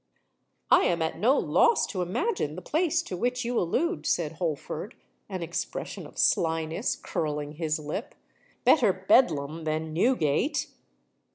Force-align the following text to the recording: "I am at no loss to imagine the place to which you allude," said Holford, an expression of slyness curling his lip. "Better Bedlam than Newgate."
"I 0.71 0.85
am 0.85 1.03
at 1.03 1.19
no 1.19 1.37
loss 1.37 1.85
to 1.85 2.01
imagine 2.01 2.55
the 2.55 2.63
place 2.63 3.03
to 3.03 3.15
which 3.15 3.45
you 3.45 3.59
allude," 3.59 4.07
said 4.07 4.31
Holford, 4.31 4.95
an 5.29 5.43
expression 5.43 6.07
of 6.07 6.17
slyness 6.17 6.95
curling 6.95 7.51
his 7.51 7.77
lip. 7.77 8.15
"Better 8.65 8.91
Bedlam 8.91 9.63
than 9.63 9.93
Newgate." 9.93 10.71